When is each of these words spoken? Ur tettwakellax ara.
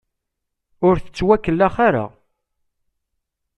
Ur 0.87 0.95
tettwakellax 0.99 1.75
ara. 1.87 2.05